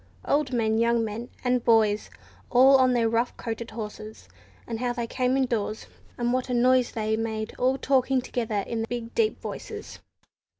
Old 0.25 0.51
men, 0.51 0.79
young 0.79 1.05
men, 1.05 1.29
and 1.43 1.63
boys, 1.63 2.09
all 2.49 2.77
on 2.77 2.93
their 2.93 3.07
rough 3.07 3.37
coated 3.37 3.69
horses, 3.69 4.27
and 4.65 4.79
how 4.79 4.93
they 4.93 5.05
came 5.05 5.37
indoors, 5.37 5.85
and 6.17 6.33
what 6.33 6.49
a 6.49 6.55
noise 6.55 6.93
they 6.93 7.15
made 7.15 7.53
all 7.59 7.77
talking 7.77 8.19
together 8.19 8.63
in 8.65 8.79
their 8.79 8.87
big 8.89 9.13
deep 9.13 9.39
voices. 9.39 9.99